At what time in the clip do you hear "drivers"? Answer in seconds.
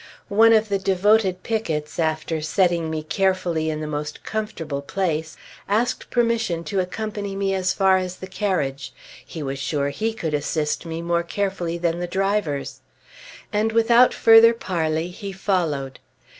12.07-12.79